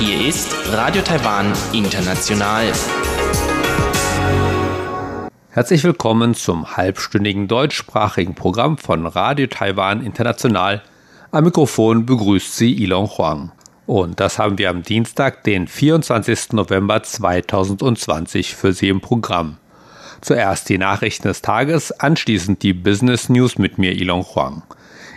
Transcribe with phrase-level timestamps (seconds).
[0.00, 2.72] Hier ist Radio Taiwan International.
[5.50, 10.82] Herzlich willkommen zum halbstündigen deutschsprachigen Programm von Radio Taiwan International.
[11.30, 13.52] Am Mikrofon begrüßt Sie Ilon Huang.
[13.86, 16.54] Und das haben wir am Dienstag, den 24.
[16.54, 19.58] November 2020 für Sie im Programm.
[20.26, 24.64] Zuerst die Nachrichten des Tages, anschließend die Business News mit mir Ilon Huang.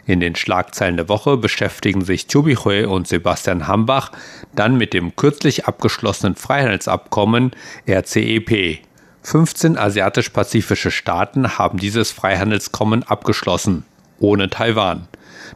[0.05, 4.11] In den Schlagzeilen der Woche beschäftigen sich Chubi Hui und Sebastian Hambach
[4.54, 7.54] dann mit dem kürzlich abgeschlossenen Freihandelsabkommen
[7.89, 8.82] RCEP.
[9.24, 13.86] 15 asiatisch-pazifische Staaten haben dieses Freihandelskommen abgeschlossen,
[14.20, 15.07] ohne Taiwan.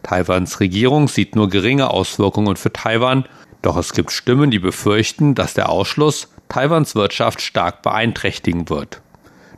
[0.02, 3.26] Taiwans Regierung sieht nur geringe Auswirkungen für Taiwan,
[3.62, 9.04] doch es gibt Stimmen, die befürchten, dass der Ausschluss Taiwans Wirtschaft stark beeinträchtigen wird.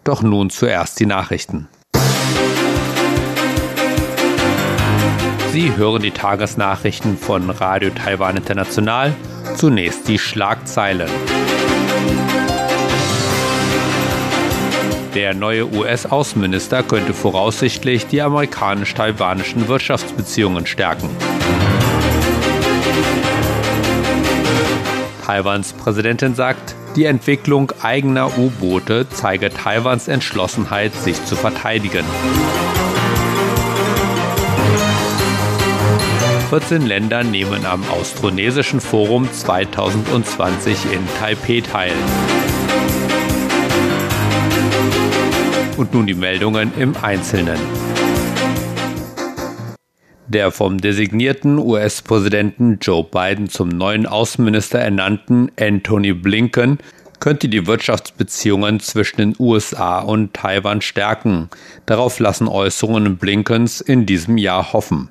[0.05, 1.67] Doch nun zuerst die Nachrichten.
[5.51, 9.15] Sie hören die Tagesnachrichten von Radio Taiwan International.
[9.55, 11.09] Zunächst die Schlagzeilen.
[15.15, 21.09] Der neue US-Außenminister könnte voraussichtlich die amerikanisch-taiwanischen Wirtschaftsbeziehungen stärken.
[25.25, 32.05] Taiwans Präsidentin sagt, die Entwicklung eigener U-Boote zeige Taiwans Entschlossenheit, sich zu verteidigen.
[36.49, 41.91] 14 Länder nehmen am Austronesischen Forum 2020 in Taipei teil.
[45.76, 47.59] Und nun die Meldungen im Einzelnen.
[50.27, 56.79] Der vom designierten US-Präsidenten Joe Biden zum neuen Außenminister ernannten Anthony Blinken
[57.20, 61.49] könnte die Wirtschaftsbeziehungen zwischen den USA und Taiwan stärken.
[61.85, 65.09] Darauf lassen Äußerungen Blinkens in diesem Jahr hoffen.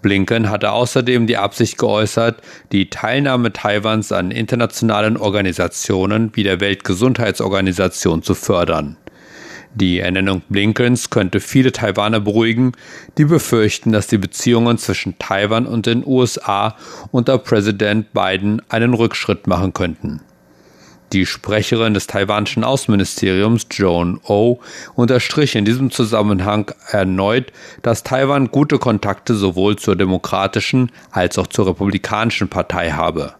[0.00, 2.40] Blinken hatte außerdem die Absicht geäußert,
[2.72, 8.96] die Teilnahme Taiwans an internationalen Organisationen wie der Weltgesundheitsorganisation zu fördern.
[9.76, 12.72] Die Ernennung Blinkens könnte viele Taiwaner beruhigen,
[13.18, 16.76] die befürchten, dass die Beziehungen zwischen Taiwan und den USA
[17.12, 20.22] unter Präsident Biden einen Rückschritt machen könnten.
[21.12, 24.60] Die Sprecherin des taiwanischen Außenministeriums, Joan O,
[24.94, 31.68] unterstrich in diesem Zusammenhang erneut, dass Taiwan gute Kontakte sowohl zur demokratischen als auch zur
[31.68, 33.34] republikanischen Partei habe.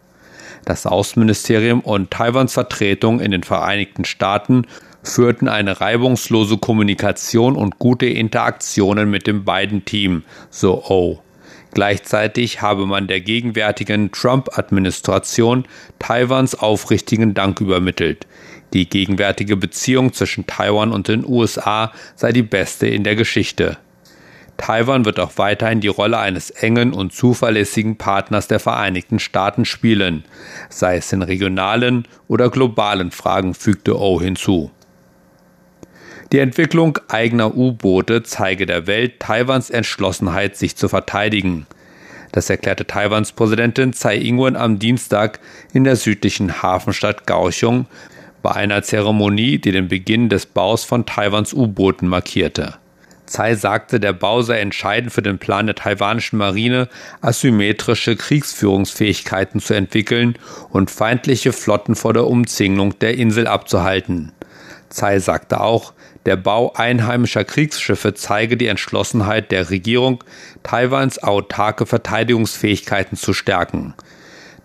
[0.66, 4.66] Das Außenministerium und Taiwans Vertretung in den Vereinigten Staaten
[5.09, 11.21] führten eine reibungslose Kommunikation und gute Interaktionen mit dem beiden Team, so O.
[11.72, 15.65] Gleichzeitig habe man der gegenwärtigen Trump-Administration
[15.99, 18.27] Taiwans aufrichtigen Dank übermittelt.
[18.72, 23.77] Die gegenwärtige Beziehung zwischen Taiwan und den USA sei die beste in der Geschichte.
[24.56, 30.25] Taiwan wird auch weiterhin die Rolle eines engen und zuverlässigen Partners der Vereinigten Staaten spielen,
[30.71, 34.71] sei es in regionalen oder globalen Fragen, fügte O hinzu.
[36.32, 41.66] Die Entwicklung eigener U-Boote zeige der Welt Taiwans Entschlossenheit, sich zu verteidigen.
[42.32, 45.38] Das erklärte Taiwans Präsidentin Tsai Ing-wen am Dienstag
[45.72, 47.86] in der südlichen Hafenstadt Kaohsiung
[48.42, 52.75] bei einer Zeremonie, die den Beginn des Baus von Taiwans U-Booten markierte.
[53.26, 56.88] Tsai sagte, der Bau sei entscheidend für den Plan der taiwanischen Marine,
[57.20, 60.36] asymmetrische Kriegsführungsfähigkeiten zu entwickeln
[60.70, 64.32] und feindliche Flotten vor der Umzingelung der Insel abzuhalten.
[64.91, 65.92] Tsai sagte auch,
[66.26, 70.22] der Bau einheimischer Kriegsschiffe zeige die Entschlossenheit der Regierung,
[70.64, 73.94] Taiwans autarke Verteidigungsfähigkeiten zu stärken.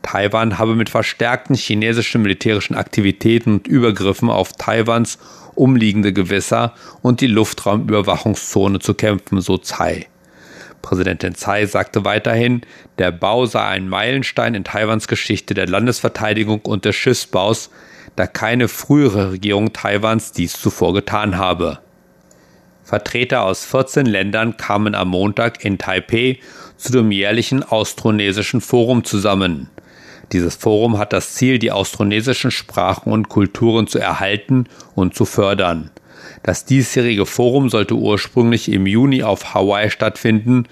[0.01, 5.19] Taiwan habe mit verstärkten chinesischen militärischen Aktivitäten und Übergriffen auf Taiwans
[5.53, 6.73] umliegende Gewässer
[7.03, 10.07] und die Luftraumüberwachungszone zu kämpfen, so Tsai.
[10.81, 12.61] Präsidentin Tsai sagte weiterhin,
[12.97, 17.69] der Bau sei ein Meilenstein in Taiwans Geschichte der Landesverteidigung und des Schiffsbaus,
[18.15, 21.79] da keine frühere Regierung Taiwans dies zuvor getan habe.
[22.83, 26.37] Vertreter aus 14 Ländern kamen am Montag in Taipeh
[26.77, 29.69] zu dem jährlichen Austronesischen Forum zusammen.
[30.31, 34.65] Dieses Forum hat das Ziel, die austronesischen Sprachen und Kulturen zu erhalten
[34.95, 35.91] und zu fördern.
[36.43, 40.67] Das diesjährige Forum sollte ursprünglich im Juni auf Hawaii stattfinden,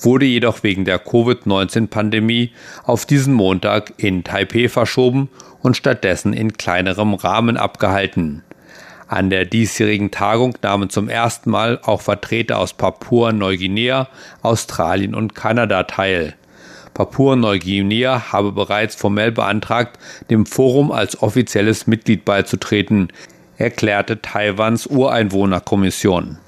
[0.00, 2.52] wurde jedoch wegen der Covid-19-Pandemie
[2.84, 5.28] auf diesen Montag in Taipeh verschoben
[5.62, 8.42] und stattdessen in kleinerem Rahmen abgehalten.
[9.08, 14.08] An der diesjährigen Tagung nahmen zum ersten Mal auch Vertreter aus Papua-Neuguinea,
[14.42, 16.34] Australien und Kanada teil.
[16.94, 19.98] Papua-Neuguinea habe bereits formell beantragt,
[20.30, 23.08] dem Forum als offizielles Mitglied beizutreten,
[23.56, 26.38] erklärte Taiwans Ureinwohnerkommission.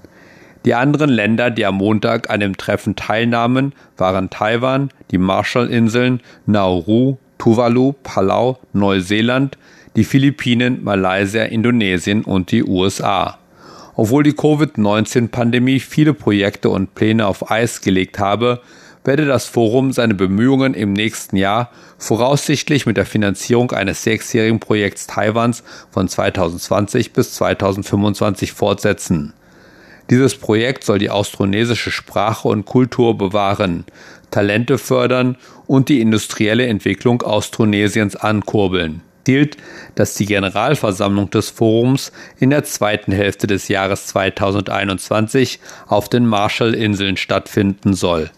[0.64, 7.18] Die anderen Länder, die am Montag an dem Treffen teilnahmen, waren Taiwan, die Marshallinseln, Nauru,
[7.42, 9.58] Tuvalu, Palau, Neuseeland,
[9.96, 13.36] die Philippinen, Malaysia, Indonesien und die USA.
[13.96, 18.60] Obwohl die Covid-19-Pandemie viele Projekte und Pläne auf Eis gelegt habe,
[19.04, 25.08] werde das Forum seine Bemühungen im nächsten Jahr voraussichtlich mit der Finanzierung eines sechsjährigen Projekts
[25.08, 29.32] Taiwans von 2020 bis 2025 fortsetzen.
[30.10, 33.84] Dieses Projekt soll die austronesische Sprache und Kultur bewahren,
[34.30, 35.36] Talente fördern
[35.72, 39.00] und die industrielle Entwicklung Austronesiens ankurbeln.
[39.24, 39.56] Zielt,
[39.94, 47.16] dass die Generalversammlung des Forums in der zweiten Hälfte des Jahres 2021 auf den Marshallinseln
[47.16, 48.30] stattfinden soll.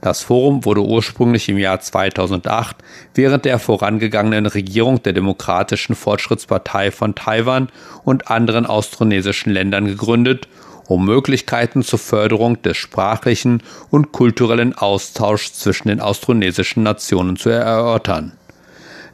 [0.00, 2.76] Das Forum wurde ursprünglich im Jahr 2008
[3.14, 7.68] während der vorangegangenen Regierung der Demokratischen Fortschrittspartei von Taiwan
[8.02, 10.48] und anderen austronesischen Ländern gegründet
[10.92, 18.32] um Möglichkeiten zur Förderung des sprachlichen und kulturellen Austauschs zwischen den austronesischen Nationen zu erörtern.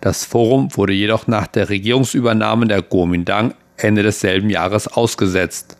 [0.01, 5.77] Das Forum wurde jedoch nach der Regierungsübernahme der Kuomintang Ende desselben Jahres ausgesetzt.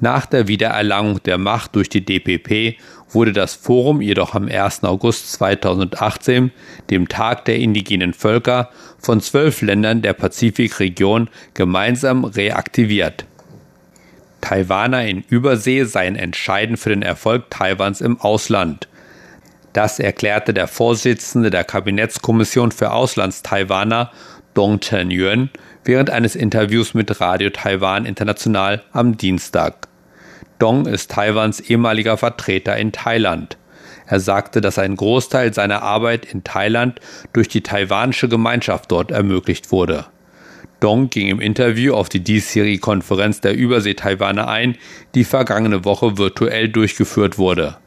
[0.00, 2.78] Nach der Wiedererlangung der Macht durch die DPP
[3.10, 4.82] wurde das Forum jedoch am 1.
[4.84, 6.50] August 2018,
[6.90, 13.24] dem Tag der indigenen Völker, von zwölf Ländern der Pazifikregion gemeinsam reaktiviert.
[14.46, 18.86] Taiwaner in Übersee seien entscheidend für den Erfolg Taiwans im Ausland.
[19.72, 24.12] Das erklärte der Vorsitzende der Kabinettskommission für Auslandstaiwaner,
[24.54, 25.50] Dong Chen-Yuan,
[25.82, 29.88] während eines Interviews mit Radio Taiwan International am Dienstag.
[30.60, 33.58] Dong ist Taiwans ehemaliger Vertreter in Thailand.
[34.06, 37.00] Er sagte, dass ein Großteil seiner Arbeit in Thailand
[37.32, 40.06] durch die taiwanische Gemeinschaft dort ermöglicht wurde.
[40.80, 44.76] Dong ging im Interview auf die diesjährige Konferenz der Übersee-Taiwaner ein,
[45.14, 47.78] die vergangene Woche virtuell durchgeführt wurde.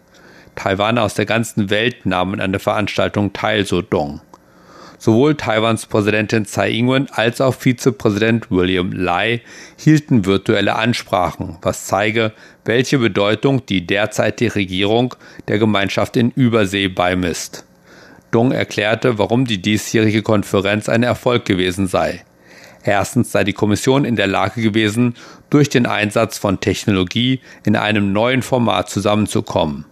[0.55, 4.21] Taiwaner aus der ganzen Welt nahmen an der Veranstaltung teil, so Dong.
[4.97, 9.41] Sowohl Taiwans Präsidentin Tsai Ing-wen als auch Vizepräsident William Lai
[9.77, 12.33] hielten virtuelle Ansprachen, was zeige,
[12.65, 15.15] welche Bedeutung die derzeitige Regierung
[15.47, 17.65] der Gemeinschaft in Übersee beimisst.
[18.31, 22.25] Dong erklärte, warum die diesjährige Konferenz ein Erfolg gewesen sei.
[22.83, 25.15] Erstens sei die Kommission in der Lage gewesen,
[25.49, 29.85] durch den Einsatz von Technologie in einem neuen Format zusammenzukommen.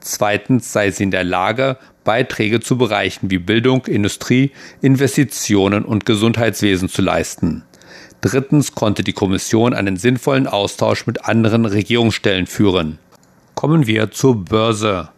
[0.00, 4.50] Zweitens sei sie in der Lage, Beiträge zu Bereichen wie Bildung, Industrie,
[4.80, 7.62] Investitionen und Gesundheitswesen zu leisten.
[8.20, 12.98] Drittens konnte die Kommission einen sinnvollen Austausch mit anderen Regierungsstellen führen.
[13.54, 15.08] Kommen wir zur Börse.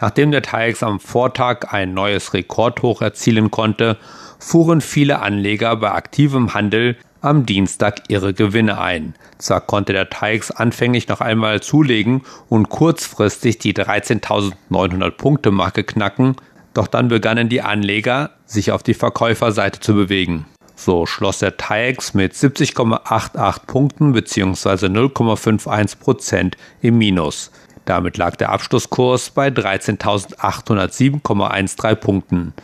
[0.00, 3.98] Nachdem der TAIEX am Vortag ein neues Rekordhoch erzielen konnte,
[4.42, 9.14] fuhren viele Anleger bei aktivem Handel am Dienstag ihre Gewinne ein.
[9.38, 16.34] Zwar konnte der TAIEX anfänglich noch einmal zulegen und kurzfristig die 13.900 Punkte Marke knacken,
[16.74, 20.46] doch dann begannen die Anleger, sich auf die Verkäuferseite zu bewegen.
[20.74, 24.86] So schloss der TAIEX mit 70,88 Punkten bzw.
[24.86, 27.52] 0,51 Prozent im Minus.
[27.84, 32.54] Damit lag der Abschlusskurs bei 13.807,13 Punkten.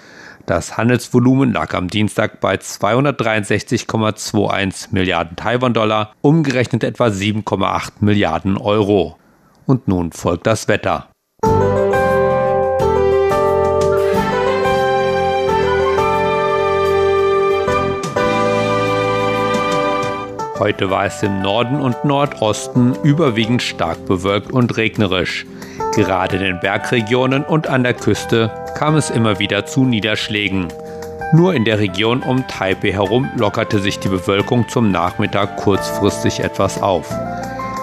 [0.49, 9.19] Das Handelsvolumen lag am Dienstag bei 263,21 Milliarden Taiwan-Dollar, umgerechnet etwa 7,8 Milliarden Euro.
[9.67, 11.11] Und nun folgt das Wetter.
[20.59, 25.45] Heute war es im Norden und Nordosten überwiegend stark bewölkt und regnerisch.
[25.95, 30.69] Gerade in den Bergregionen und an der Küste kam es immer wieder zu Niederschlägen.
[31.33, 36.81] Nur in der Region um Taipei herum lockerte sich die Bewölkung zum Nachmittag kurzfristig etwas
[36.81, 37.13] auf.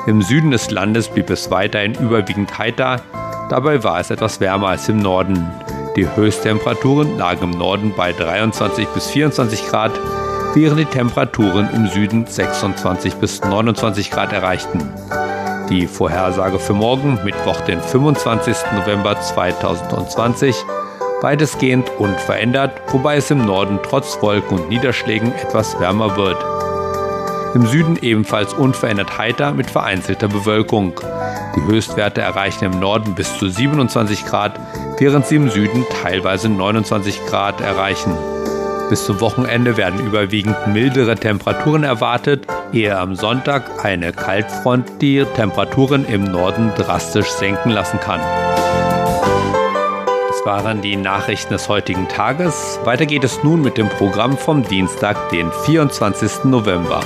[0.08, 3.02] Im Süden des Landes blieb es weiterhin überwiegend heiter,
[3.50, 5.46] dabei war es etwas wärmer als im Norden.
[5.98, 9.92] Die Höchsttemperaturen lagen im Norden bei 23 bis 24 Grad,
[10.54, 14.90] während die Temperaturen im Süden 26 bis 29 Grad erreichten.
[15.70, 18.56] Die Vorhersage für morgen, Mittwoch, den 25.
[18.78, 20.56] November 2020,
[21.26, 26.38] weitestgehend unverändert, wobei es im Norden trotz Wolken und Niederschlägen etwas wärmer wird.
[27.56, 30.94] Im Süden ebenfalls unverändert heiter mit vereinzelter Bewölkung.
[31.56, 34.60] Die Höchstwerte erreichen im Norden bis zu 27 Grad,
[35.00, 38.16] während sie im Süden teilweise 29 Grad erreichen.
[38.92, 46.06] Bis zum Wochenende werden überwiegend mildere Temperaturen erwartet, ehe am Sonntag eine Kaltfront die Temperaturen
[46.06, 48.22] im Norden drastisch senken lassen kann.
[50.46, 52.80] Das waren die Nachrichten des heutigen Tages.
[52.84, 56.44] Weiter geht es nun mit dem Programm vom Dienstag, den 24.
[56.44, 57.02] November.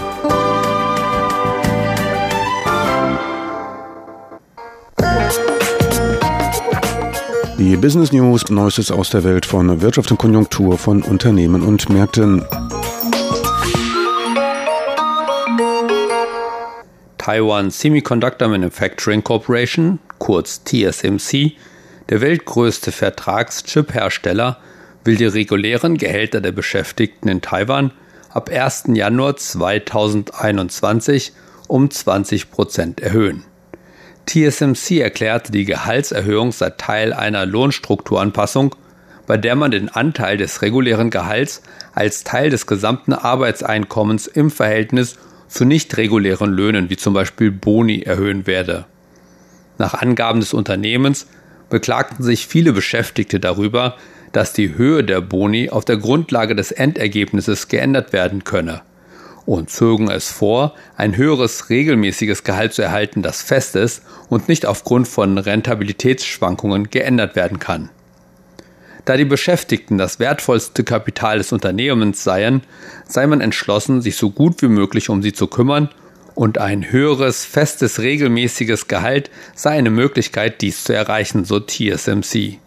[7.57, 12.45] Die Business News, Neuestes aus der Welt von Wirtschaft und Konjunktur von Unternehmen und Märkten.
[17.17, 21.55] Taiwan Semiconductor Manufacturing Corporation, kurz TSMC,
[22.09, 24.57] der weltgrößte Vertragschip-Hersteller,
[25.03, 27.91] will die regulären Gehälter der Beschäftigten in Taiwan
[28.29, 28.85] ab 1.
[28.93, 31.33] Januar 2021
[31.67, 33.45] um 20 Prozent erhöhen.
[34.25, 38.75] TSMC erklärte, die Gehaltserhöhung sei Teil einer Lohnstrukturanpassung,
[39.25, 41.61] bei der man den Anteil des regulären Gehalts
[41.93, 48.01] als Teil des gesamten Arbeitseinkommens im Verhältnis zu nicht regulären Löhnen wie zum Beispiel Boni
[48.01, 48.85] erhöhen werde.
[49.77, 51.27] Nach Angaben des Unternehmens
[51.69, 53.95] beklagten sich viele Beschäftigte darüber,
[54.31, 58.81] dass die Höhe der Boni auf der Grundlage des Endergebnisses geändert werden könne
[59.49, 64.67] und zogen es vor, ein höheres regelmäßiges Gehalt zu erhalten, das fest ist und nicht
[64.67, 67.89] aufgrund von Rentabilitätsschwankungen geändert werden kann.
[69.05, 72.61] Da die Beschäftigten das wertvollste Kapital des Unternehmens seien,
[73.07, 75.89] sei man entschlossen, sich so gut wie möglich um sie zu kümmern
[76.39, 82.59] und ein höheres, festes, regelmäßiges Gehalt sei eine Möglichkeit, dies zu erreichen, so TSMC.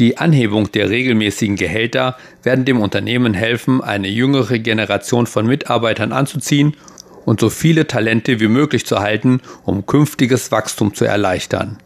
[0.00, 6.76] Die Anhebung der regelmäßigen Gehälter werden dem Unternehmen helfen, eine jüngere Generation von Mitarbeitern anzuziehen
[7.24, 11.78] und so viele Talente wie möglich zu halten, um künftiges Wachstum zu erleichtern.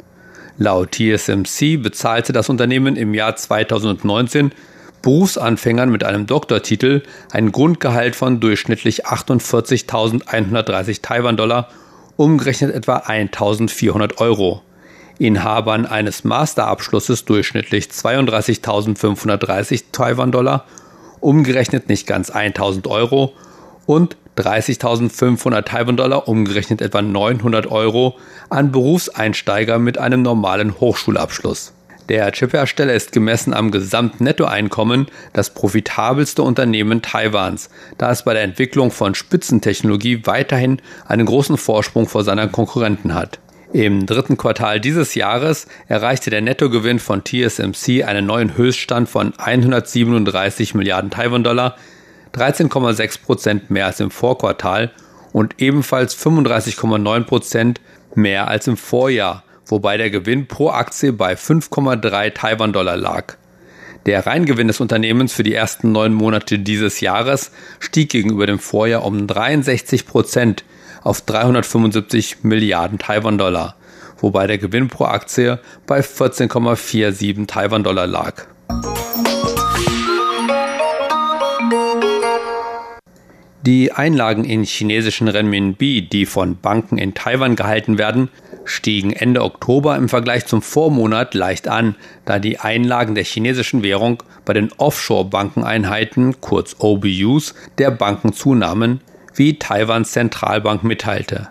[0.56, 4.52] Laut TSMC bezahlte das Unternehmen im Jahr 2019
[5.06, 11.68] Berufsanfängern mit einem Doktortitel ein Grundgehalt von durchschnittlich 48.130 Taiwan-Dollar,
[12.16, 14.62] umgerechnet etwa 1.400 Euro.
[15.20, 20.64] Inhabern eines Masterabschlusses durchschnittlich 32.530 Taiwan-Dollar,
[21.20, 23.32] umgerechnet nicht ganz 1.000 Euro
[23.86, 28.16] und 30.500 Taiwan-Dollar, umgerechnet etwa 900 Euro,
[28.50, 31.75] an Berufseinsteiger mit einem normalen Hochschulabschluss.
[32.08, 38.92] Der Chiphersteller ist gemessen am Gesamtnettoeinkommen das profitabelste Unternehmen Taiwans, da es bei der Entwicklung
[38.92, 43.40] von Spitzentechnologie weiterhin einen großen Vorsprung vor seinen Konkurrenten hat.
[43.72, 50.74] Im dritten Quartal dieses Jahres erreichte der Nettogewinn von TSMC einen neuen Höchststand von 137
[50.74, 51.76] Milliarden Taiwan-Dollar,
[52.34, 54.92] 13,6 Prozent mehr als im Vorquartal
[55.32, 57.80] und ebenfalls 35,9 Prozent
[58.14, 63.36] mehr als im Vorjahr, wobei der Gewinn pro Aktie bei 5,3 Taiwan-Dollar lag.
[64.06, 69.04] Der Reingewinn des Unternehmens für die ersten neun Monate dieses Jahres stieg gegenüber dem Vorjahr
[69.04, 70.64] um 63 Prozent
[71.02, 73.76] auf 375 Milliarden Taiwan-Dollar,
[74.18, 78.46] wobei der Gewinn pro Aktie bei 14,47 Taiwan-Dollar lag.
[83.66, 88.28] Die Einlagen in chinesischen Renminbi, die von Banken in Taiwan gehalten werden,
[88.64, 94.22] stiegen Ende Oktober im Vergleich zum Vormonat leicht an, da die Einlagen der chinesischen Währung
[94.44, 99.00] bei den Offshore-Bankeneinheiten, kurz OBUs, der Banken zunahmen,
[99.34, 101.48] wie Taiwans Zentralbank mitteilte.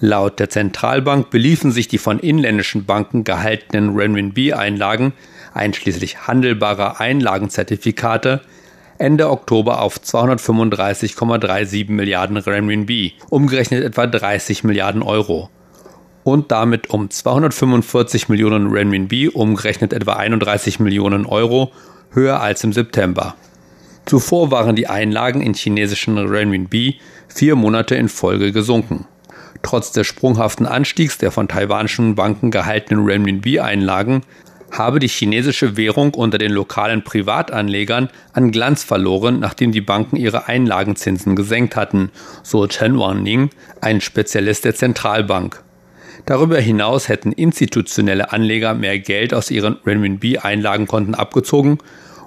[0.00, 5.12] Laut der Zentralbank beliefen sich die von inländischen Banken gehaltenen Renminbi-Einlagen,
[5.54, 8.40] einschließlich handelbarer Einlagenzertifikate,
[9.02, 15.50] Ende Oktober auf 235,37 Milliarden Renminbi, umgerechnet etwa 30 Milliarden Euro.
[16.22, 21.72] Und damit um 245 Millionen Renminbi, umgerechnet etwa 31 Millionen Euro,
[22.12, 23.34] höher als im September.
[24.06, 29.06] Zuvor waren die Einlagen in chinesischen Renminbi vier Monate in Folge gesunken.
[29.64, 34.22] Trotz des sprunghaften Anstiegs der von taiwanischen Banken gehaltenen Renminbi-Einlagen
[34.72, 40.48] habe die chinesische Währung unter den lokalen Privatanlegern an Glanz verloren, nachdem die Banken ihre
[40.48, 42.10] Einlagenzinsen gesenkt hatten,
[42.42, 43.50] so Chen Wanning,
[43.80, 45.62] ein Spezialist der Zentralbank.
[46.24, 51.78] Darüber hinaus hätten institutionelle Anleger mehr Geld aus ihren Renminbi-Einlagenkonten abgezogen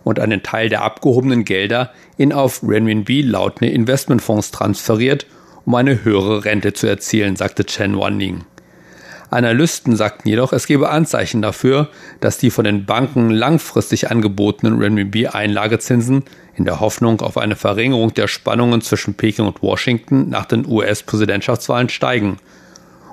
[0.04, 5.26] und einen Teil der abgehobenen Gelder in auf Renminbi lautende Investmentfonds transferiert,
[5.66, 8.44] um eine höhere Rente zu erzielen, sagte Chen Wanning.
[9.36, 11.90] Analysten sagten jedoch, es gebe Anzeichen dafür,
[12.22, 16.24] dass die von den Banken langfristig angebotenen Renminbi-Einlagezinsen
[16.56, 21.90] in der Hoffnung auf eine Verringerung der Spannungen zwischen Peking und Washington nach den US-Präsidentschaftswahlen
[21.90, 22.38] steigen.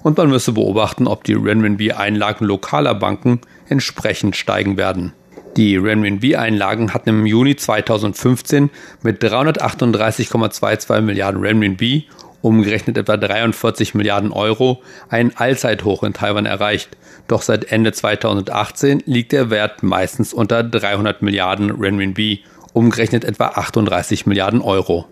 [0.02, 5.12] Und man müsse beobachten, ob die Renminbi-Einlagen lokaler Banken entsprechend steigen werden.
[5.56, 8.70] Die Renminbi-Einlagen hatten im Juni 2015
[9.02, 12.08] mit 338,22 Milliarden Renminbi,
[12.42, 16.90] umgerechnet etwa 43 Milliarden Euro, ein Allzeithoch in Taiwan erreicht.
[17.28, 24.26] Doch seit Ende 2018 liegt der Wert meistens unter 300 Milliarden Renminbi, umgerechnet etwa 38
[24.26, 25.06] Milliarden Euro.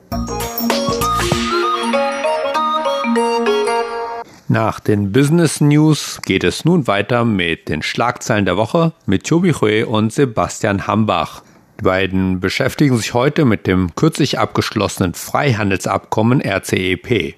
[4.48, 9.52] Nach den Business News geht es nun weiter mit den Schlagzeilen der Woche mit Chobi
[9.52, 11.42] Hui und Sebastian Hambach.
[11.80, 17.36] Die beiden beschäftigen sich heute mit dem kürzlich abgeschlossenen Freihandelsabkommen RCEP.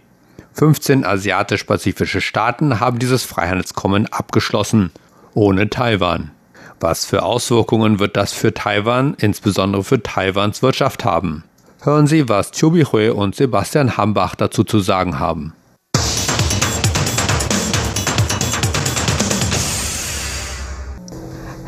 [0.54, 4.90] 15 asiatisch-pazifische Staaten haben dieses Freihandelskommen abgeschlossen,
[5.34, 6.32] ohne Taiwan.
[6.80, 11.44] Was für Auswirkungen wird das für Taiwan, insbesondere für Taiwans Wirtschaft haben?
[11.80, 15.52] Hören Sie, was Chobi Hui und Sebastian Hambach dazu zu sagen haben.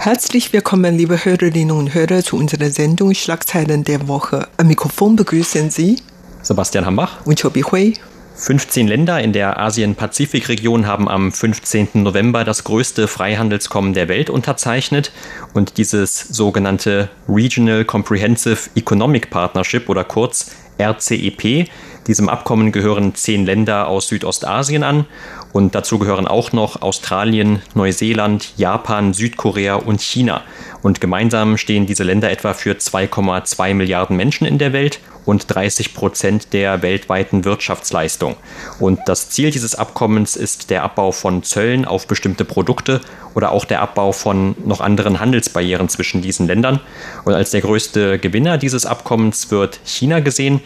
[0.04, 4.48] Herzlich willkommen, liebe Hörerinnen und Hörer, zu unserer Sendung Schlagzeilen der Woche.
[4.58, 5.96] Am Mikrofon begrüßen Sie
[6.42, 7.94] Sebastian Hambach und Chobi Hui.
[8.34, 11.88] 15 Länder in der Asien-Pazifik-Region haben am 15.
[11.94, 15.10] November das größte Freihandelskommen der Welt unterzeichnet
[15.54, 21.70] und dieses sogenannte Regional Comprehensive Economic Partnership oder kurz RCEP.
[22.06, 25.06] Diesem Abkommen gehören zehn Länder aus Südostasien an
[25.52, 30.42] und dazu gehören auch noch Australien, Neuseeland, Japan, Südkorea und China.
[30.82, 35.94] Und gemeinsam stehen diese Länder etwa für 2,2 Milliarden Menschen in der Welt und 30
[35.94, 38.36] Prozent der weltweiten Wirtschaftsleistung.
[38.78, 43.00] Und das Ziel dieses Abkommens ist der Abbau von Zöllen auf bestimmte Produkte
[43.34, 46.80] oder auch der Abbau von noch anderen Handelsbarrieren zwischen diesen Ländern.
[47.24, 50.60] Und als der größte Gewinner dieses Abkommens wird China gesehen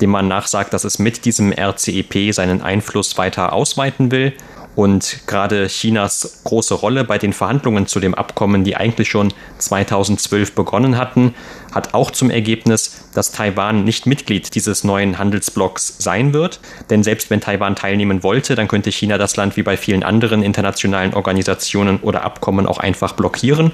[0.00, 4.32] dem man nachsagt, dass es mit diesem RCEP seinen Einfluss weiter ausweiten will.
[4.76, 10.54] Und gerade Chinas große Rolle bei den Verhandlungen zu dem Abkommen, die eigentlich schon 2012
[10.54, 11.34] begonnen hatten,
[11.74, 16.60] hat auch zum Ergebnis, dass Taiwan nicht Mitglied dieses neuen Handelsblocks sein wird.
[16.90, 20.42] Denn selbst wenn Taiwan teilnehmen wollte, dann könnte China das Land wie bei vielen anderen
[20.42, 23.72] internationalen Organisationen oder Abkommen auch einfach blockieren.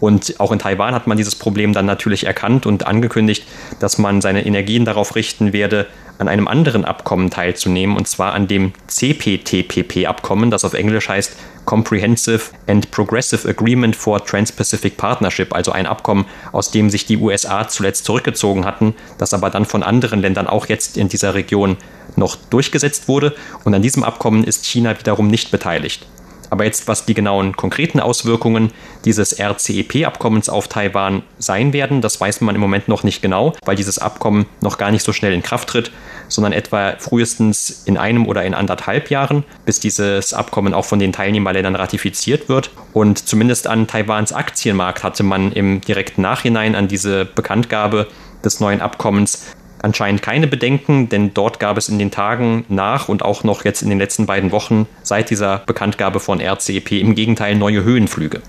[0.00, 3.46] Und auch in Taiwan hat man dieses Problem dann natürlich erkannt und angekündigt,
[3.80, 5.86] dass man seine Energien darauf richten werde,
[6.18, 12.50] an einem anderen Abkommen teilzunehmen, und zwar an dem CPTPP-Abkommen, das auf Englisch heißt Comprehensive
[12.66, 18.04] and Progressive Agreement for Trans-Pacific Partnership, also ein Abkommen, aus dem sich die USA zuletzt
[18.04, 21.76] zurückgezogen hatten, das aber dann von anderen Ländern auch jetzt in dieser Region
[22.16, 23.34] noch durchgesetzt wurde.
[23.64, 26.06] Und an diesem Abkommen ist China wiederum nicht beteiligt.
[26.52, 28.72] Aber jetzt, was die genauen konkreten Auswirkungen
[29.06, 33.74] dieses RCEP-Abkommens auf Taiwan sein werden, das weiß man im Moment noch nicht genau, weil
[33.74, 35.90] dieses Abkommen noch gar nicht so schnell in Kraft tritt,
[36.28, 41.14] sondern etwa frühestens in einem oder in anderthalb Jahren, bis dieses Abkommen auch von den
[41.14, 42.70] Teilnehmerländern ratifiziert wird.
[42.92, 48.08] Und zumindest an Taiwans Aktienmarkt hatte man im direkten Nachhinein an diese Bekanntgabe
[48.44, 49.46] des neuen Abkommens
[49.82, 53.82] anscheinend keine Bedenken, denn dort gab es in den Tagen nach und auch noch jetzt
[53.82, 58.40] in den letzten beiden Wochen seit dieser Bekanntgabe von RCEP im Gegenteil neue Höhenflüge.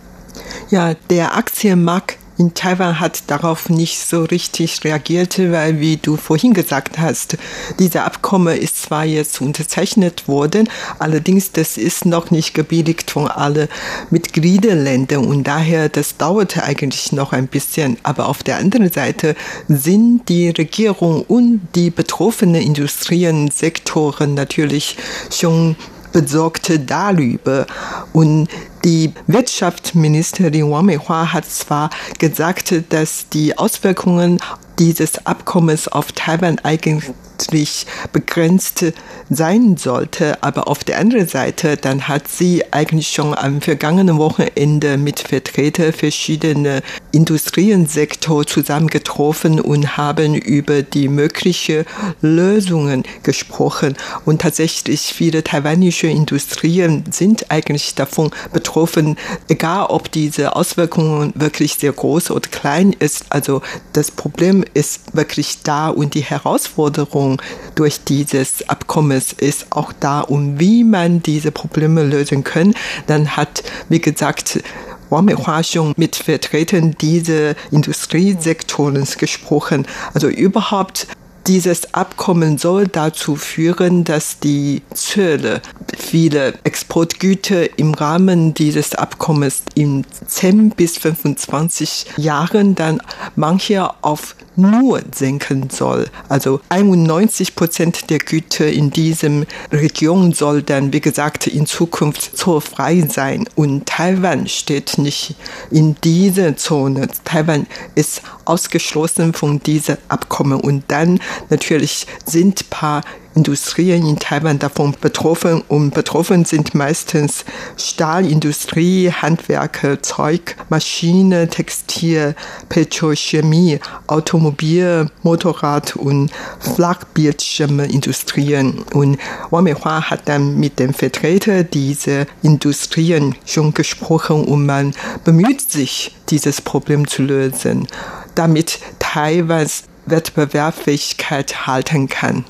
[0.69, 6.54] Ja, der Aktienmarkt in Taiwan hat darauf nicht so richtig reagiert, weil, wie du vorhin
[6.54, 7.38] gesagt hast,
[7.78, 10.69] dieser Abkommen ist zwar jetzt unterzeichnet worden,
[11.00, 13.67] allerdings das ist noch nicht gebilligt von allen
[14.10, 17.98] Mitgliederländern und daher das dauerte eigentlich noch ein bisschen.
[18.04, 19.36] Aber auf der anderen Seite
[19.67, 24.98] sind die Regierung und die betroffenen Industriensektoren natürlich
[25.32, 25.76] schon
[26.13, 27.65] besorgt darüber.
[28.13, 28.48] Und
[28.86, 34.39] die Wirtschaftsministerin Wang Meihua hat zwar gesagt, dass die Auswirkungen
[34.80, 38.86] dieses Abkommens auf Taiwan eigentlich begrenzt
[39.30, 40.42] sein sollte.
[40.44, 45.94] Aber auf der anderen Seite, dann hat sie eigentlich schon am vergangenen Wochenende mit Vertretern
[45.94, 46.82] verschiedener
[47.12, 51.86] Industriensektor zusammengetroffen und haben über die möglichen
[52.22, 53.96] Lösungen gesprochen.
[54.26, 61.92] Und tatsächlich viele taiwanische Industrien sind eigentlich davon betroffen, egal ob diese Auswirkungen wirklich sehr
[61.92, 63.26] groß oder klein ist.
[63.30, 63.62] Also
[63.94, 67.41] das Problem ist wirklich da und die Herausforderung
[67.76, 72.73] durch dieses Abkommens ist auch da und wie man diese Probleme lösen kann.
[73.08, 74.62] Dann hat, wie gesagt,
[75.10, 75.30] Wang
[75.63, 79.86] schon mit Vertretern dieser Industriesektoren gesprochen.
[80.13, 81.08] Also überhaupt
[81.47, 85.62] dieses Abkommen soll dazu führen, dass die Zölle
[85.97, 93.02] viele Exportgüter im Rahmen dieses Abkommens in 10 bis 25 Jahren dann
[93.36, 96.08] manche auf nur senken soll.
[96.30, 103.02] Also 91 Prozent der Güter in diesem Region soll dann, wie gesagt, in Zukunft zollfrei
[103.10, 103.46] sein.
[103.56, 105.36] Und Taiwan steht nicht
[105.72, 107.08] in dieser Zone.
[107.24, 110.60] Taiwan ist ausgeschlossen von diesem Abkommen.
[110.60, 113.04] Und dann natürlich sind paar
[113.36, 117.43] Industrien in Taiwan davon betroffen und betroffen sind meistens
[117.78, 122.36] Stahlindustrie, Handwerke, Zeug, Maschine, Textil,
[122.69, 128.84] Petrochemie, Automobil, Motorrad und Flachbildschirmindustrien.
[128.93, 129.17] Und
[129.50, 134.93] Wang Meihua hat dann mit dem Vertreter dieser Industrien schon gesprochen und man
[135.24, 137.88] bemüht sich, dieses Problem zu lösen,
[138.36, 142.43] damit Taiwans Wettbewerbsfähigkeit halten kann.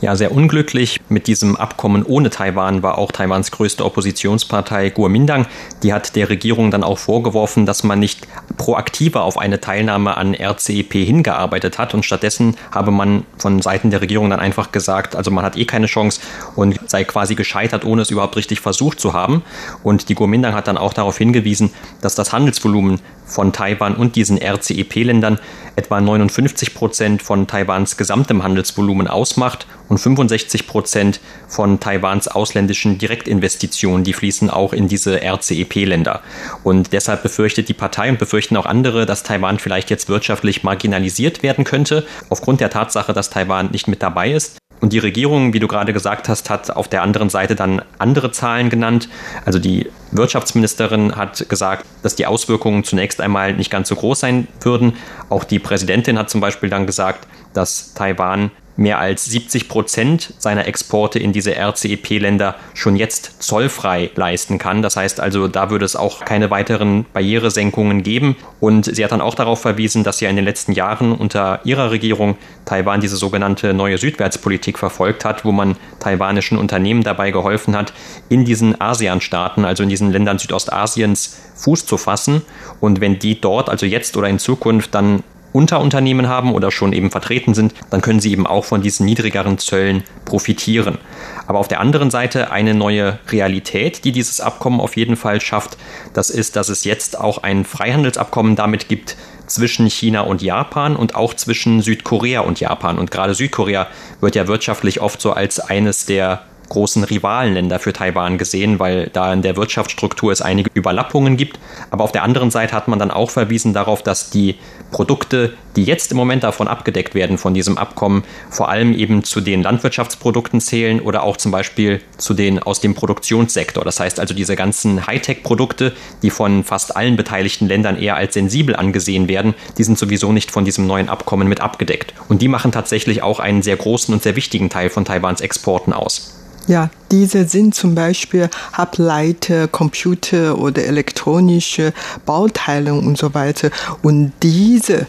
[0.00, 5.46] Ja, sehr unglücklich mit diesem Abkommen ohne Taiwan war auch Taiwans größte Oppositionspartei Kuomintang.
[5.82, 10.34] Die hat der Regierung dann auch vorgeworfen, dass man nicht proaktiver auf eine Teilnahme an
[10.34, 15.30] RCEP hingearbeitet hat und stattdessen habe man von Seiten der Regierung dann einfach gesagt, also
[15.30, 16.20] man hat eh keine Chance
[16.56, 19.42] und sei quasi gescheitert, ohne es überhaupt richtig versucht zu haben.
[19.82, 23.00] Und die Kuomintang hat dann auch darauf hingewiesen, dass das Handelsvolumen
[23.32, 25.38] von Taiwan und diesen RCEP-Ländern
[25.74, 34.04] etwa 59 Prozent von Taiwans gesamtem Handelsvolumen ausmacht und 65 Prozent von Taiwans ausländischen Direktinvestitionen,
[34.04, 36.20] die fließen auch in diese RCEP-Länder.
[36.62, 41.42] Und deshalb befürchtet die Partei und befürchten auch andere, dass Taiwan vielleicht jetzt wirtschaftlich marginalisiert
[41.42, 44.61] werden könnte, aufgrund der Tatsache, dass Taiwan nicht mit dabei ist.
[44.82, 48.32] Und die Regierung, wie du gerade gesagt hast, hat auf der anderen Seite dann andere
[48.32, 49.08] Zahlen genannt.
[49.44, 54.48] Also die Wirtschaftsministerin hat gesagt, dass die Auswirkungen zunächst einmal nicht ganz so groß sein
[54.60, 54.94] würden.
[55.28, 60.66] Auch die Präsidentin hat zum Beispiel dann gesagt, dass Taiwan mehr als 70 Prozent seiner
[60.66, 64.82] Exporte in diese RCEP-Länder schon jetzt zollfrei leisten kann.
[64.82, 68.36] Das heißt also, da würde es auch keine weiteren Barrieresenkungen geben.
[68.60, 71.90] Und sie hat dann auch darauf verwiesen, dass ja in den letzten Jahren unter ihrer
[71.90, 77.92] Regierung Taiwan diese sogenannte neue Südwärtspolitik verfolgt hat, wo man taiwanischen Unternehmen dabei geholfen hat,
[78.28, 82.42] in diesen ASEAN-Staaten, also in diesen Ländern Südostasiens, Fuß zu fassen.
[82.80, 87.10] Und wenn die dort, also jetzt oder in Zukunft, dann Unterunternehmen haben oder schon eben
[87.10, 90.98] vertreten sind, dann können sie eben auch von diesen niedrigeren Zöllen profitieren.
[91.46, 95.76] Aber auf der anderen Seite eine neue Realität, die dieses Abkommen auf jeden Fall schafft,
[96.14, 101.14] das ist, dass es jetzt auch ein Freihandelsabkommen damit gibt zwischen China und Japan und
[101.14, 102.98] auch zwischen Südkorea und Japan.
[102.98, 103.88] Und gerade Südkorea
[104.20, 109.30] wird ja wirtschaftlich oft so als eines der großen Rivalenländer für Taiwan gesehen, weil da
[109.32, 111.58] in der Wirtschaftsstruktur es einige Überlappungen gibt.
[111.90, 114.56] Aber auf der anderen Seite hat man dann auch verwiesen darauf, dass die
[114.90, 119.42] Produkte, die jetzt im Moment davon abgedeckt werden, von diesem Abkommen, vor allem eben zu
[119.42, 123.84] den Landwirtschaftsprodukten zählen oder auch zum Beispiel zu den aus dem Produktionssektor.
[123.84, 128.76] Das heißt also diese ganzen Hightech-Produkte, die von fast allen beteiligten Ländern eher als sensibel
[128.76, 132.14] angesehen werden, die sind sowieso nicht von diesem neuen Abkommen mit abgedeckt.
[132.30, 135.92] Und die machen tatsächlich auch einen sehr großen und sehr wichtigen Teil von Taiwans Exporten
[135.92, 136.41] aus.
[136.68, 141.92] Ja, diese sind zum Beispiel Halbleiter, Computer oder elektronische
[142.24, 143.70] Bauteile und so weiter.
[144.02, 145.06] Und diese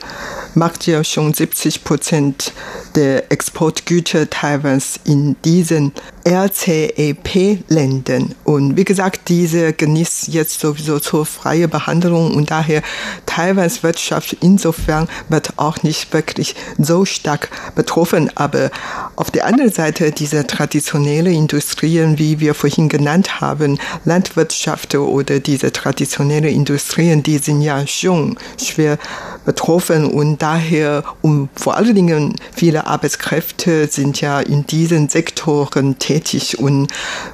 [0.56, 2.54] macht ja schon 70 Prozent
[2.96, 5.94] der Exportgüter Taiwans in diesen
[6.28, 8.36] RCEP-Ländern.
[8.44, 12.84] Und wie gesagt, diese genießt jetzt sowieso zur freie Behandlung und daher
[13.26, 18.30] Taiwans Wirtschaft insofern wird auch nicht wirklich so stark betroffen.
[18.36, 18.70] Aber
[19.16, 25.74] auf der anderen Seite diese traditionelle Industrien, wie wir vorhin genannt haben, Landwirtschaft oder diese
[25.74, 28.98] traditionelle Industrien, die sind ja schon schwer
[29.44, 30.06] betroffen.
[30.06, 36.60] Und daher um vor allen Dingen viele Arbeitskräfte sind ja in diesen Sektoren tätig.
[36.60, 36.88] Und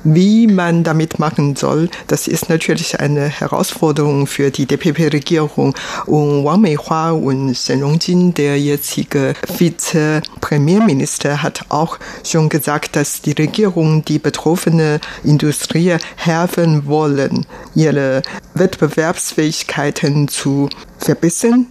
[0.04, 5.76] wie man damit machen soll, das ist natürlich eine Herausforderung für die DPP-Regierung
[6.08, 13.34] und Wang Meihua und Shen Rongjin, der jetzige Vize-Premierminister, hat auch schon gesagt, dass die
[13.34, 18.22] Regierung die betroffene Industrie helfen wollen, ihre
[18.54, 21.68] Wettbewerbsfähigkeiten zu verbessern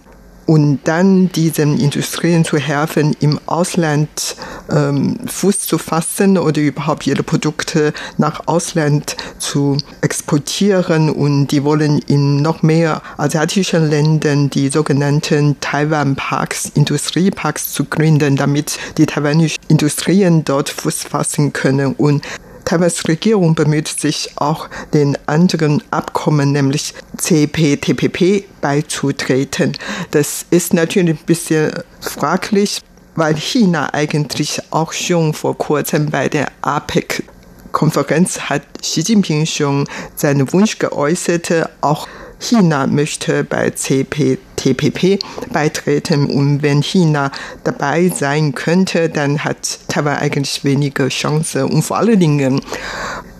[0.49, 4.35] und dann diesen Industrien zu helfen, im Ausland
[4.71, 11.11] ähm, Fuß zu fassen oder überhaupt ihre Produkte nach Ausland zu exportieren.
[11.11, 18.79] Und die wollen in noch mehr asiatischen Ländern die sogenannten Taiwan-Parks, Industrieparks zu gründen, damit
[18.97, 21.93] die taiwanischen Industrien dort Fuß fassen können.
[21.93, 22.23] Und
[22.65, 29.77] Taiwans Regierung bemüht sich auch, den anderen Abkommen, nämlich CPTPP, beizutreten.
[30.11, 32.81] Das ist natürlich ein bisschen fraglich,
[33.15, 37.23] weil China eigentlich auch schon vor kurzem bei der APEC
[37.71, 42.07] Konferenz hat Xi Jinping schon seinen Wunsch geäußert, auch
[42.39, 45.19] China möchte bei CPTPP
[45.51, 46.25] beitreten.
[46.27, 47.31] Und wenn China
[47.63, 51.65] dabei sein könnte, dann hat Taiwan eigentlich weniger Chance.
[51.65, 52.61] Und vor allen Dingen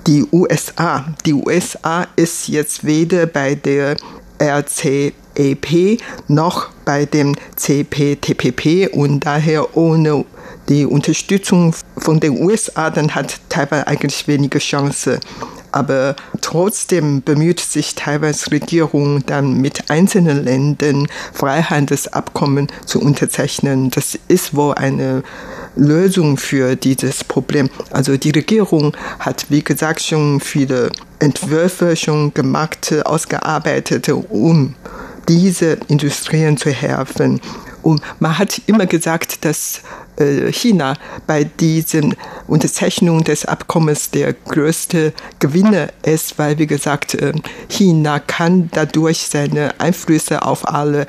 [0.07, 1.05] die USA.
[1.25, 3.95] Die USA ist jetzt weder bei der
[4.41, 10.25] RCEP noch bei dem CPTPP und daher ohne
[10.69, 15.19] die Unterstützung von den USA, dann hat Taiwan eigentlich wenige Chance.
[15.71, 23.91] Aber trotzdem bemüht sich Taiwans Regierung dann mit einzelnen Ländern Freihandelsabkommen zu unterzeichnen.
[23.91, 25.23] Das ist wohl eine
[25.75, 27.69] Lösung für dieses Problem.
[27.91, 34.75] Also die Regierung hat, wie gesagt, schon viele Entwürfe schon gemacht, ausgearbeitet, um
[35.27, 37.39] diese Industrien zu helfen.
[37.81, 39.81] Und man hat immer gesagt, dass
[40.17, 40.95] äh, China
[41.27, 42.15] bei diesen
[42.47, 47.33] Unterzeichnung des Abkommens der größte Gewinner ist, weil, wie gesagt, äh,
[47.69, 51.07] China kann dadurch seine Einflüsse auf alle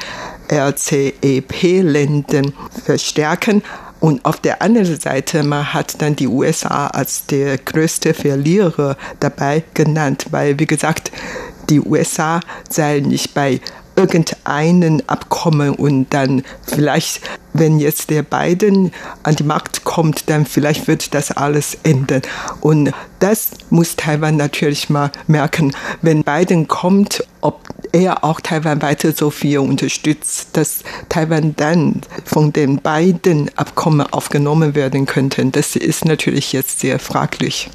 [0.51, 2.43] RCEP-Länder
[2.85, 3.63] verstärken.
[4.01, 9.63] Und auf der anderen Seite, man hat dann die USA als der größte Verlierer dabei
[9.75, 11.13] genannt, weil, wie gesagt,
[11.69, 13.61] die USA sei nicht bei
[14.01, 17.21] irgendeinen Abkommen und dann vielleicht,
[17.53, 22.23] wenn jetzt der Biden an die Macht kommt, dann vielleicht wird das alles ändern.
[22.61, 27.61] Und das muss Taiwan natürlich mal merken, wenn Biden kommt, ob
[27.93, 34.75] er auch Taiwan weiter so viel unterstützt, dass Taiwan dann von den beiden Abkommen aufgenommen
[34.75, 35.45] werden könnte.
[35.47, 37.71] Das ist natürlich jetzt sehr fraglich.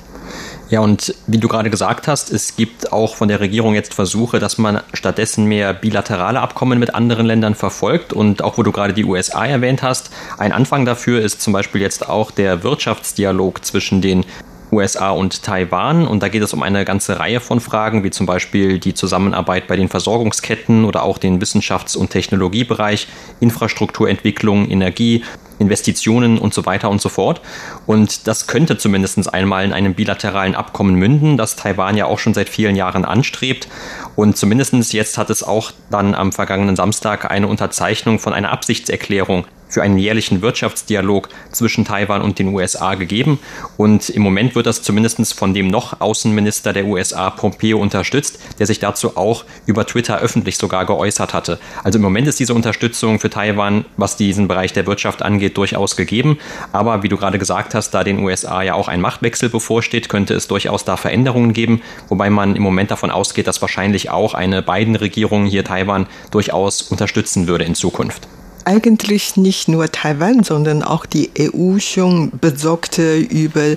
[0.69, 4.39] Ja, und wie du gerade gesagt hast, es gibt auch von der Regierung jetzt Versuche,
[4.39, 8.13] dass man stattdessen mehr bilaterale Abkommen mit anderen Ländern verfolgt.
[8.13, 11.81] Und auch wo du gerade die USA erwähnt hast, ein Anfang dafür ist zum Beispiel
[11.81, 14.25] jetzt auch der Wirtschaftsdialog zwischen den
[14.71, 16.07] USA und Taiwan.
[16.07, 19.67] Und da geht es um eine ganze Reihe von Fragen, wie zum Beispiel die Zusammenarbeit
[19.67, 23.07] bei den Versorgungsketten oder auch den Wissenschafts- und Technologiebereich,
[23.39, 25.23] Infrastrukturentwicklung, Energie,
[25.59, 27.41] Investitionen und so weiter und so fort.
[27.85, 32.33] Und das könnte zumindest einmal in einem bilateralen Abkommen münden, das Taiwan ja auch schon
[32.33, 33.67] seit vielen Jahren anstrebt.
[34.15, 39.45] Und zumindest jetzt hat es auch dann am vergangenen Samstag eine Unterzeichnung von einer Absichtserklärung
[39.67, 43.39] für einen jährlichen Wirtschaftsdialog zwischen Taiwan und den USA gegeben.
[43.77, 48.67] Und im Moment wird das zumindest von dem noch Außenminister der USA Pompeo unterstützt, der
[48.67, 51.59] sich dazu auch über Twitter öffentlich sogar geäußert hatte.
[51.83, 55.95] Also im Moment ist diese Unterstützung für Taiwan, was diesen Bereich der Wirtschaft angeht, durchaus
[55.95, 56.37] gegeben.
[56.71, 60.33] Aber wie du gerade gesagt hast, da den USA ja auch ein Machtwechsel bevorsteht, könnte
[60.33, 64.61] es durchaus da Veränderungen geben, wobei man im Moment davon ausgeht, dass wahrscheinlich auch eine
[64.61, 68.27] beiden Regierung hier Taiwan durchaus unterstützen würde in Zukunft
[68.65, 73.75] eigentlich nicht nur Taiwan, sondern auch die EU schon besorgte über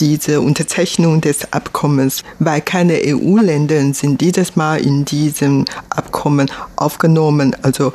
[0.00, 7.54] diese Unterzeichnung des Abkommens, weil keine EU-Länder sind dieses Mal in diesem Abkommen aufgenommen.
[7.62, 7.92] Also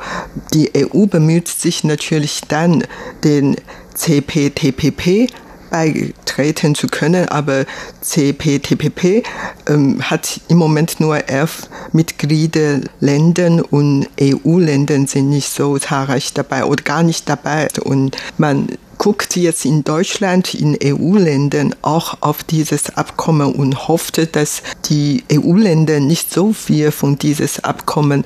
[0.54, 2.84] die EU bemüht sich natürlich dann,
[3.24, 3.56] den
[3.94, 5.30] CPTPP
[5.70, 7.64] beitreten zu können, aber
[8.00, 9.24] CPTPP
[9.66, 16.82] ähm, hat im Moment nur elf Mitgliederländer und EU-Länder sind nicht so zahlreich dabei oder
[16.82, 17.68] gar nicht dabei.
[17.84, 24.62] Und man guckt jetzt in Deutschland, in EU-Ländern auch auf dieses Abkommen und hofft, dass
[24.86, 28.24] die EU-Länder nicht so viel von dieses Abkommen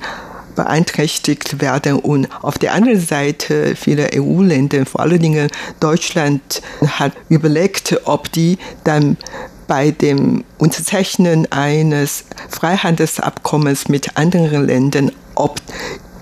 [0.55, 1.99] beeinträchtigt werden.
[1.99, 8.57] Und auf der anderen Seite viele EU-Länder, vor allen Dingen Deutschland, hat überlegt, ob die
[8.83, 9.17] dann
[9.67, 15.59] bei dem Unterzeichnen eines Freihandelsabkommens mit anderen Ländern, ob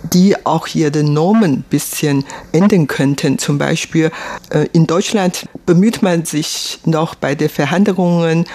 [0.03, 3.37] die auch ihre Normen bisschen ändern könnten.
[3.37, 4.11] Zum Beispiel
[4.49, 8.45] äh, in Deutschland bemüht man sich noch bei den Verhandlungen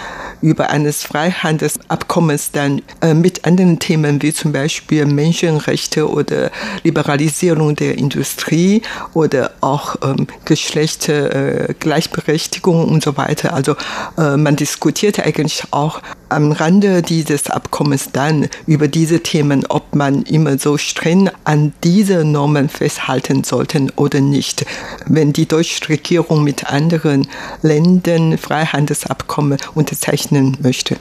[0.43, 6.51] über eines Freihandelsabkommens dann äh, mit anderen Themen wie zum Beispiel Menschenrechte oder
[6.83, 8.83] Liberalisierung der Industrie
[9.15, 13.55] oder auch ähm, Geschlechtergleichberechtigung äh, und so weiter.
[13.55, 13.77] Also
[14.17, 20.59] man diskutierte eigentlich auch am Rande dieses Abkommens dann über diese Themen, ob man immer
[20.59, 24.67] so streng an diese Normen festhalten sollte oder nicht.
[25.07, 27.29] Wenn die deutsche Regierung mit anderen
[27.63, 30.97] Ländern Freihandelsabkommen unterzeichnen möchte.